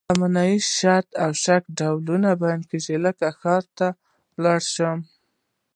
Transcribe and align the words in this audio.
د 0.03 0.03
تمنا، 0.09 0.47
شرط 0.77 1.09
او 1.23 1.31
شک 1.43 1.63
په 1.69 1.75
ډول 1.79 2.01
بیانیږي 2.41 2.97
لکه 3.05 3.27
ښایي 3.39 3.89
لاړ 4.43 4.59
شم. 4.73 4.99